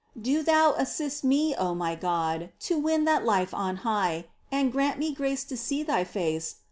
Do 0.19 0.41
Thou 0.41 0.73
assist 0.79 1.23
me, 1.23 1.53
my 1.55 1.93
God, 1.93 2.49
To 2.61 2.79
win 2.79 3.05
that 3.05 3.23
life 3.23 3.53
on 3.53 3.75
high. 3.85 4.25
And 4.51 4.71
grant 4.71 4.97
me 4.97 5.13
grace 5.13 5.43
to 5.43 5.55
see 5.55 5.83
Thy 5.83 6.05
face 6.05 6.55